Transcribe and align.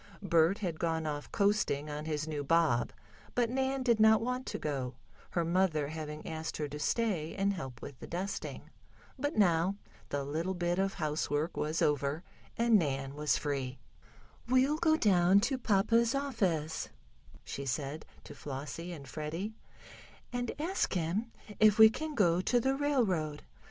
Bert 0.23 0.57
had 0.57 0.79
gone 0.79 1.05
off 1.05 1.31
coasting 1.31 1.87
on 1.87 2.05
his 2.05 2.27
new 2.27 2.43
bob, 2.43 2.91
but 3.35 3.51
Nan 3.51 3.83
did 3.83 3.99
not 3.99 4.19
want 4.19 4.47
to 4.47 4.57
go, 4.57 4.95
her 5.29 5.45
mother 5.45 5.89
having 5.89 6.25
asked 6.25 6.57
her 6.57 6.67
to 6.69 6.79
stay 6.79 7.35
and 7.35 7.53
help 7.53 7.83
with 7.83 7.99
the 7.99 8.07
dusting. 8.07 8.71
But 9.19 9.35
now 9.37 9.75
the 10.09 10.23
little 10.23 10.55
bit 10.55 10.79
of 10.79 10.95
housework 10.95 11.55
was 11.55 11.83
over, 11.83 12.23
and 12.57 12.79
Nan 12.79 13.13
was 13.13 13.37
free. 13.37 13.77
"We'll 14.47 14.77
go 14.79 14.97
down 14.97 15.39
to 15.41 15.59
papa's 15.59 16.15
office," 16.15 16.89
she 17.43 17.67
said 17.67 18.03
to 18.23 18.33
Flossie 18.33 18.91
and 18.91 19.07
Freddie, 19.07 19.53
"and 20.33 20.51
ask 20.59 20.93
him 20.95 21.31
if 21.59 21.77
we 21.77 21.91
can 21.91 22.15
go 22.15 22.41
to 22.41 22.59
the 22.59 22.73
railroad. 22.75 23.43